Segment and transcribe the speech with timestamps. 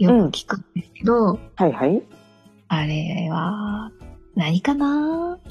[0.00, 2.02] よく聞くんですけど、はいはい。
[2.68, 3.90] あれは
[4.34, 5.38] 何かな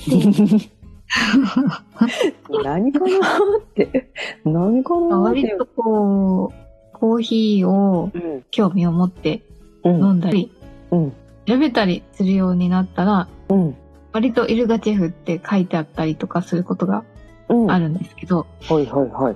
[2.64, 4.12] 何かなって。
[4.44, 8.44] 何かなって割とこう、コーヒーをうん。
[8.50, 9.44] 興味を持って
[9.84, 10.00] うん。
[10.00, 10.52] 飲んだり、
[10.90, 11.14] うん。
[11.46, 13.76] 調べたりするようになったら、うん。
[14.12, 17.04] 割とイルガチェフって書いてあったりとかすることが
[17.50, 17.66] うん。
[17.68, 19.36] はいあるんですけど、はいはい。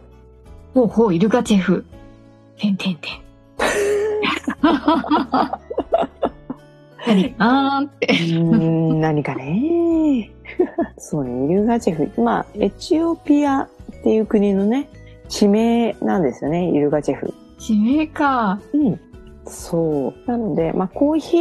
[0.74, 1.86] ほうほう、イルガチェフ。
[2.58, 3.23] てんてんてん。
[7.06, 7.34] 何？
[7.34, 8.08] かなーって。
[8.08, 10.32] うーん、何かね。
[10.98, 12.22] そうね、イルガチェフ。
[12.22, 13.68] まあ、エチオピアっ
[14.04, 14.90] ていう国のね、
[15.30, 17.34] 地名なんですよね、イルガチェフ。
[17.60, 18.60] 地名か。
[18.74, 19.00] うん。
[19.46, 20.32] そう。
[20.32, 21.38] なので、まあ、コーヒ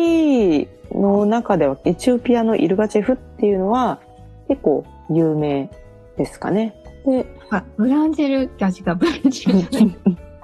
[0.63, 4.01] ーの中では、エチオピアのイルガチェフっていうのは、
[4.49, 5.71] 結構有名
[6.17, 6.75] ですかね。
[7.07, 9.95] で、あブランジェル、あ、違う、ブランジェル。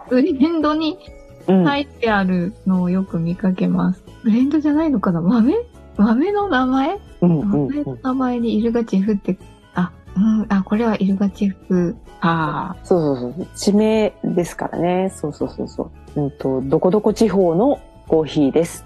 [0.08, 1.17] ブレンドにうん。
[1.48, 4.02] 書いてあるのをよく見かけます。
[4.22, 5.20] ブレンドじゃないのかな？
[5.20, 5.54] 豆？
[5.96, 7.00] 豆の名前？
[7.22, 8.00] うんうん豆のうん。
[8.02, 9.38] 名前にイルガチェフって、
[9.74, 11.96] あ、うん、あ、これはイルガチェフ。
[12.20, 13.46] あそうそうそう。
[13.54, 15.12] 地名ですからね。
[15.14, 16.20] そうそうそうそう。
[16.20, 18.84] うんと、どこどこ地方のコーヒーです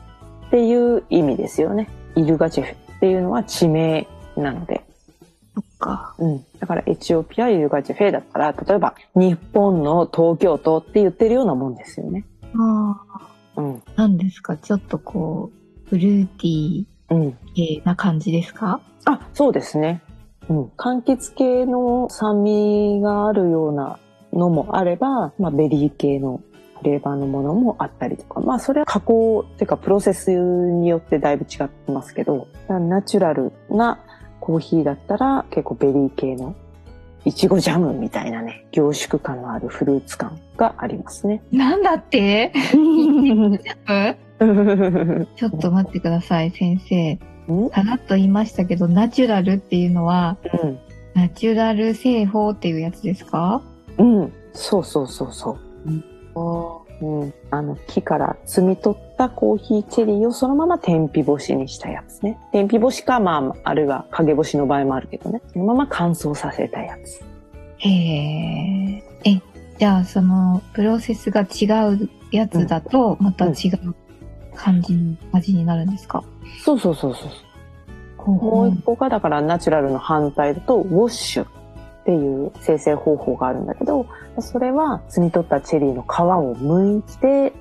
[0.48, 1.88] っていう意味ですよね。
[2.14, 4.06] イルガチェフっていうのは地名
[4.36, 4.84] なので。
[5.54, 6.14] そっか。
[6.18, 6.44] うん。
[6.60, 12.26] だからエチオピアイルガチェフェだったら、例えば日本の東京都って言ってるようなもんですよね。
[12.58, 13.04] あ
[13.56, 13.82] あ、うん。
[13.96, 14.56] 何ですか？
[14.56, 15.50] ちょっとこ
[15.84, 17.28] う、フルーティうん。
[17.28, 18.80] ー系な感じですか？
[19.04, 20.02] あ、そうですね。
[20.48, 20.64] うん。
[20.76, 23.98] 柑橘系の酸味があるような
[24.32, 26.40] のもあれば、まあベリー系の
[26.78, 33.98] フレーバーのものもあったりとか、まあそれは加工っていうかプロセスによってだいぶ違ってますけど、ナチュラルな
[34.40, 36.56] コーヒーだったら結構ベリー系の
[37.24, 41.42] いちごジャムみたいなね、凝縮感のあるフルーツ感がありますね。
[41.52, 42.52] なんだって？
[43.88, 44.16] え
[45.36, 47.18] ちょっと待ってください、先生。
[47.48, 47.70] うん？
[47.70, 50.78] さらっと言いましたけど、ナチュラルっていうのは、うん。
[51.14, 53.62] ナチュラル製法っていうやつですか？
[53.98, 54.32] うん。
[54.52, 55.58] そうそうそうそう。
[57.04, 62.38] うん、あの木から摘み取ったコーヒーチェリーをそのまま天日干しにしたやつね。
[62.50, 65.40] 天日干しか、まあ、あるいは陰干しの場合もあるけどね。
[65.52, 67.24] そのまま乾燥させたやつ。
[67.78, 69.02] へえ。
[69.24, 69.40] え、
[69.78, 73.94] じゃあそのプロセスが違うやつだと、また違う
[74.54, 76.24] 感じの味になるんですか、
[76.64, 77.30] そうそうそうそう。
[78.16, 81.46] ほうもう一個が、だからナチュラルの反対だと、ウォッシュっ
[82.04, 84.06] ていう生成方法があるんだけど、
[84.40, 87.52] それは摘み取ったチェリーの皮を剥いて、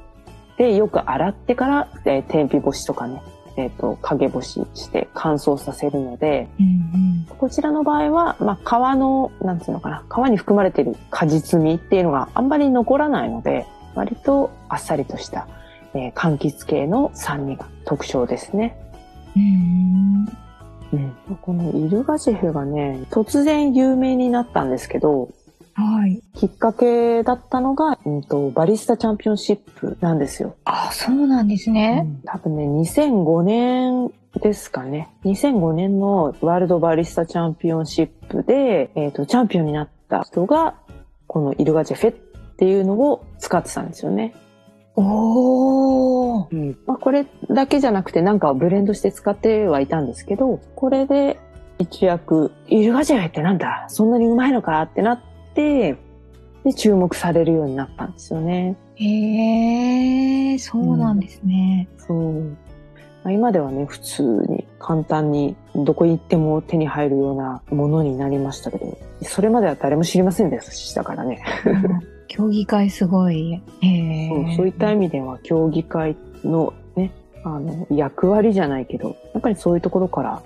[0.61, 3.23] で、よく洗ってから、えー天日干しとかね、
[3.57, 6.65] えっ、と、陰干しして乾燥させるので、うん
[7.29, 7.37] うん。
[7.39, 15.47] こちらの場合は、まあ、皮の、なんつうのかな、皮に含まれている果実味っていうのがあんまり残らないので、割とあっさりとした、
[15.95, 18.77] えー柑橘系の酸味が特徴ですね。
[19.35, 20.27] うん
[20.93, 25.29] うん、このイルガジェフがね、突然有名になったんですけど、
[25.73, 26.21] はい。
[26.33, 30.55] きっかけだったのが、うんと、バリスタチャンピオンシップなんですよ。
[30.65, 32.07] あ、そうなんですね。
[32.25, 34.11] 多分ね、2005年
[34.41, 35.09] ですかね。
[35.23, 40.75] 2005年のワールドバリスタチャンピオンシップで、えっ、と、チャンピオンになった人が、
[41.27, 42.13] このイルガジェフェっ
[42.57, 44.33] ていうのを使ってたんですよね。
[44.95, 46.47] おー。
[46.51, 46.77] うん。
[46.85, 51.39] まあ、これだけじゃなくて、なんかをブレンドして使ってはいたんですけど、これで
[51.79, 53.85] 一躍、イルガジェフェってなんだ？
[53.87, 55.97] そんなにうまいのかってなって、で、
[56.75, 58.75] 注目されるようになったんですよね。
[58.95, 61.87] へえ、そうなんですね。
[61.97, 62.43] そう。
[63.23, 71.41] まあ今ではね、普通に簡単にどこ行っても手に入るようなものになりましたけど、それまでは誰も知りませんでしたからね。
[72.27, 73.61] 競技会すごい。
[73.81, 74.29] へえ。
[74.29, 77.11] そうそういった意味では競技会のね、
[77.43, 80.41] あの、役割じゃないけど、やっぱりそういうところから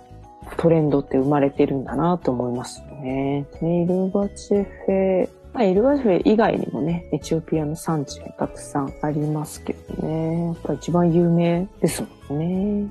[0.57, 3.45] トレンドって生まれてるんだなと思いますよね。
[3.61, 10.47] でイルガチェフェ、まあ、イルガチェフェ以外にもね、エチオピアの産地がたくさんありますけどね。
[10.47, 12.39] やっぱ一番有名ですもん
[12.85, 12.89] ね。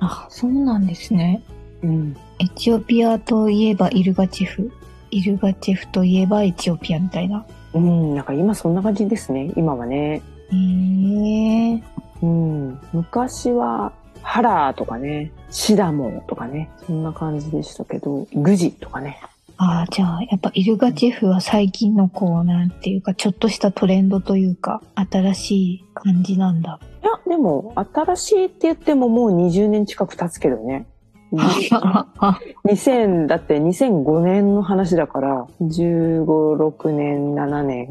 [0.00, 1.42] あ、そうなんですね。
[1.82, 2.16] うん。
[2.38, 4.70] エチオピアといえばイルガチェフ。
[5.10, 7.44] イルガチェフといえばエチオピアみたいな。
[7.74, 9.52] うん、なんか今そんな感じですね。
[9.56, 10.22] 今はね。
[10.50, 11.82] へえ。
[12.22, 12.80] うん。
[12.92, 13.92] 昔は、
[14.22, 19.20] ハラーとかね、シダモンとかね、そんな感じでしたけど、グジとかね。
[19.58, 26.80] ああ、じゃあ、やっぱイルガチェフは最近のこう、なんていうか、ちょっとしたトレンドというか、新しい感じなんだ。
[27.02, 30.86] いや、でも、新しいって言ってももう20年近く経つけどね。
[31.32, 37.88] 2000、だって2005年の話だから、15、6年、7年。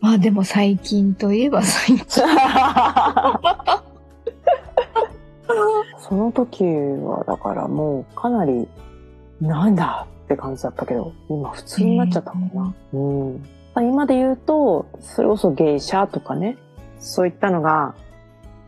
[0.00, 2.22] まあでも最近といえば最近。
[6.06, 8.68] その時は、だからもうかなり、
[9.40, 12.74] なんだって感じだったけど、今普通になっちゃったもんな。
[12.92, 13.42] うん。
[13.74, 16.58] まあ今で言うと、それこそ芸者とかね、
[16.98, 17.94] そういったのが、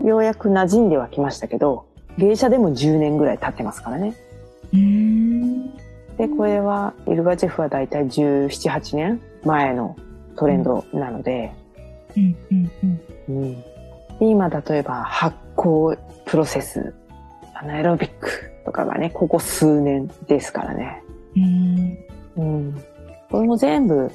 [0.03, 1.85] ようやく馴染んではきましたけど、
[2.17, 4.15] 芸者でも10年ぐらい経ってますからね。
[4.73, 5.77] うーん。
[6.17, 9.95] で、これは、イルガチェフはだいたい17、8年前の
[10.37, 11.53] トレンドなので、
[12.17, 13.01] うん、うん、うん。
[13.29, 13.63] うん、
[14.19, 16.95] で今例えば発酵プロセス、
[17.59, 21.03] アナエロビックとかがね、ここ数年ですからね。
[21.37, 21.99] うーん。
[22.37, 22.85] うん。
[23.31, 24.13] これも全部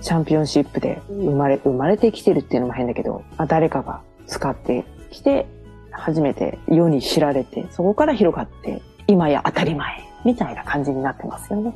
[0.00, 5.46] チャンピオンシップで生まれ、生まれてきてるっていうのも変だけど、まあ、誰かが使ってきて、
[5.90, 11.74] 初めて世に知られて、そこから広がって、今や当たり前みたいな感じになってますよね。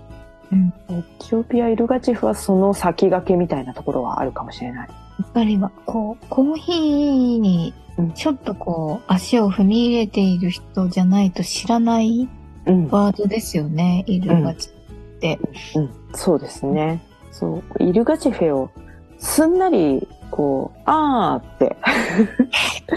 [0.53, 0.73] うん。
[0.89, 4.89] エチオピア・イルガチェフはその先駆けみたいなところはあるかもしれない。
[4.89, 12.29] やっぱりは、こう、コーヒーにうんちょっとこう、足を踏み入れている人じゃないと知らない
[12.67, 12.89] うん。
[12.89, 15.39] ワードですよね、イルガチって。
[15.75, 17.03] うん、そうですね。
[17.31, 17.83] そう。
[17.83, 18.71] イルガチェフェを
[19.19, 21.77] すんなり、こう、あーって、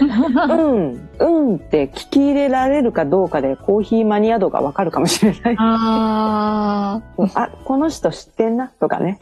[0.00, 5.56] うん、うんって聞き入れられるかどうかでコーヒーマニア度がわかるかもしれない。
[5.58, 7.02] あ
[7.34, 8.68] あ、この人知ってんな？
[8.80, 9.18] とかね。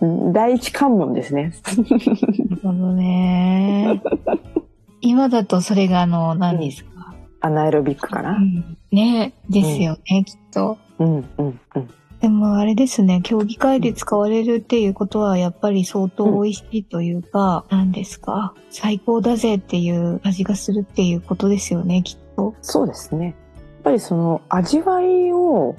[0.32, 1.52] 第一関門ですね。
[2.62, 4.02] ほどね。
[5.00, 8.36] 今だとそれがあの、何ですか、アナエロビックかな。
[8.36, 10.78] うんねですよね、きっと。
[10.98, 11.88] うん、うん、うん。
[12.20, 22.54] でもあれですね、競技会で使われるっていうことはやっぱり相当美味しいというか、何ですか、最高だぜっていう味がするっていうことですよね、きっと。
[22.62, 23.26] そうですね。
[23.26, 23.34] やっ
[23.82, 25.74] ぱりその味わいを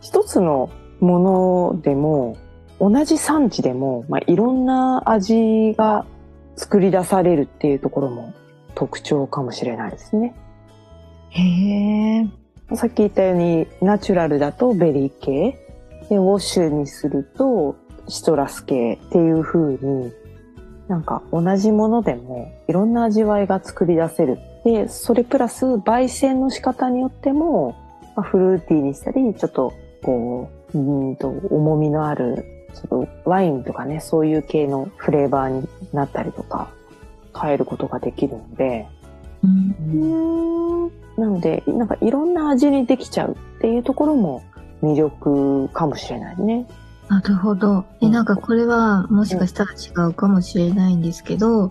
[0.00, 0.70] 一つの
[1.00, 2.38] ものでも
[2.80, 6.06] 同じ産地でも、まあ、いろんな味が
[6.56, 8.32] 作り出されるっていうところも
[8.74, 10.34] 特徴かもしれないですね。
[11.30, 11.42] へ
[12.20, 12.76] え。
[12.76, 15.58] さっき言ったようにナチュラルだとベリー系
[16.08, 17.76] でウォッシュにすると
[18.08, 20.12] シトラス系っていう風に
[20.88, 24.38] なんか同じものでもいろんな味わいが作り出せる。
[24.64, 27.74] で、それプラス焙煎の仕方によっても、
[28.16, 29.72] まあ、フルーティーにしたり、ちょっと
[30.02, 32.44] こう、うーんと重みのある、
[32.74, 36.70] ちょっとワインとかね、そういう系のフレーバーになったりとか
[37.38, 38.86] 変えることができるので、
[39.42, 40.86] うん。
[41.16, 44.42] なので、なんかいろんな味にできちゃうっていうところも
[44.82, 46.66] 魅力かもしれないね。
[47.08, 47.84] なるほど。
[48.00, 51.70] え、うんなんかこれはもしかしたら違うかもしれないんですけど、うん。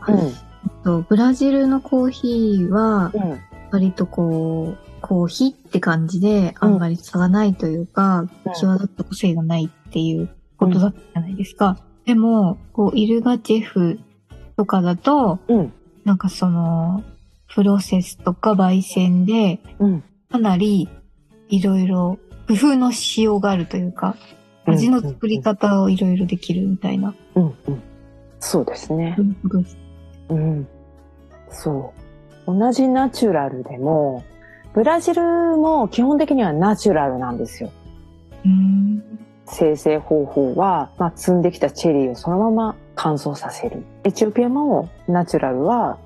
[0.83, 3.39] とブラジルのコーヒーはうん。
[3.69, 11.77] 割とこう、コーヒーって感じであんまり差がないというか、うん際立った個性がないっていうことだったじゃないですか。
[12.05, 13.99] でも、こう、イルガチェフ
[14.55, 15.73] とかだと、うん。
[16.05, 17.03] なんかその、
[17.53, 20.03] プロセスとか焙煎で、うん。
[20.29, 20.89] かなり
[21.49, 24.15] いろいろ工夫のしようがあるというか、
[24.65, 27.13] 味の作り方をいろいろできるみたいな。
[27.35, 27.43] うん。
[27.45, 27.53] うん。
[28.39, 29.23] そうですねそ
[30.29, 30.35] う。
[30.35, 30.67] ん。
[31.49, 31.93] そ
[32.47, 32.59] う。
[32.59, 34.23] 同じナチュラルでも、
[34.73, 35.21] ブラジル
[35.57, 37.71] も基本的にはナチュラルなんですよ。
[38.45, 38.86] うーん。
[39.49, 43.83] 生成方法は、まあ、積んできたチェリーをそのまま乾燥させる。
[44.03, 45.97] エチオピアもナチュラルは、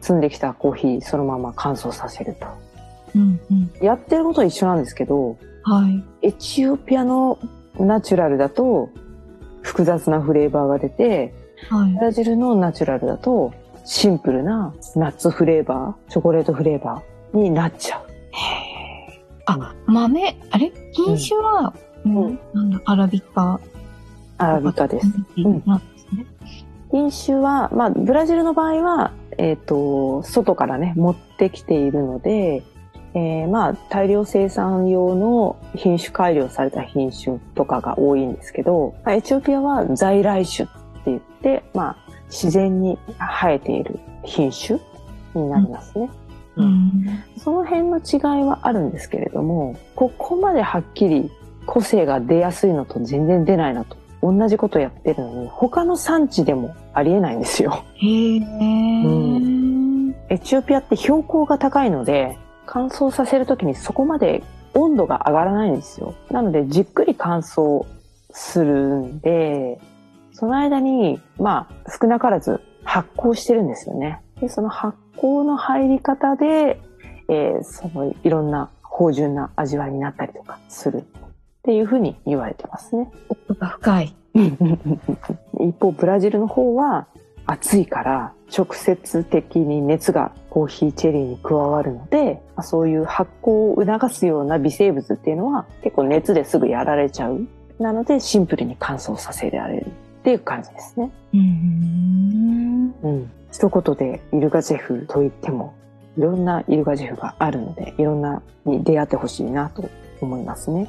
[0.00, 2.46] 積んできたコーヒーそのまま乾燥させると。
[3.14, 3.84] うんうん。
[3.84, 5.86] やってることは一緒なんですけど、は
[6.22, 6.26] い。
[6.26, 7.38] エチオピアの
[7.78, 8.88] ナチュラルだと
[9.62, 11.34] 複雑なフレーバーが出て、
[11.68, 12.00] はいブ。
[12.00, 13.52] ラジルのナチュラルだと
[13.84, 18.06] シンプルなナッツフレーバー、チョコレートフレーバーになっちゃう。
[19.46, 20.72] あ、豆、あれ？
[20.92, 23.60] 品種は、うんうんなんだ、アラビカ。
[24.38, 25.06] アラビカです。
[25.38, 25.62] うん。
[25.66, 26.26] なんですね。
[26.90, 32.62] 品種は、まあ、ブラジルの場合は、えっ、と、外からね、持ってきているので、
[33.12, 41.96] えー、まあ大量生産用の品種改良された品種とかが多いんですけど、エチオピアは在来種って言って、まあ
[42.28, 44.78] 自然に生えている品種
[45.34, 46.08] になりますね。
[46.56, 51.30] うん、うん、その辺の違いはあるんですけれども、ここまではっきり
[51.70, 53.96] 個性が出やすいのと全然出ないなと。
[54.22, 57.84] 同じことやってるのに、他の産地でもありえないんですよ。
[57.94, 58.44] へー。
[59.06, 62.36] うんエチオピアって標高が高いので、
[62.66, 64.42] 乾燥させるときにそこまで
[64.74, 66.14] 温度が上がらないんですよ。
[66.30, 67.86] なので、じっくり乾燥
[68.32, 69.80] するんで、
[70.32, 74.20] その間に、まあ、少なからず発酵してるんですよね。
[74.40, 76.80] で、その発酵の入り方で、
[77.28, 81.04] えー、そのいろんな芳醇な味わいになったりとかする
[81.60, 83.10] っていうふうに言われてますね。
[83.28, 84.16] 奥が深い。
[85.60, 87.06] 一方、ブラジルの方は
[87.46, 97.46] 暑いから直接的に熱がコーヒーチェリーに加わるので、そういう発酵を促すような微生物っていうのは結構熱ですぐやられちゃう。
[97.78, 101.10] なのでシンプルに乾燥させられるっていう感じですね。
[101.34, 102.94] うん。
[103.02, 103.30] うん。
[103.52, 105.74] 一言でイルガジェフといっても
[106.16, 109.88] いろんなイルガジェフがあるので、いろんなに出会ってほしいなと
[110.20, 110.88] 思いますね。